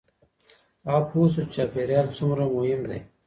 [0.87, 2.99] هغه پوه شو چې چاپېریال څومره مهم دی.